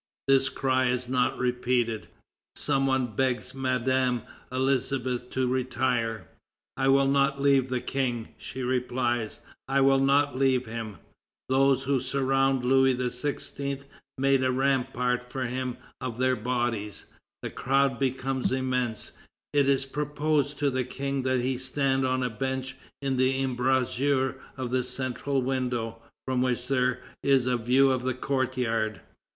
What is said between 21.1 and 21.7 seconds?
that he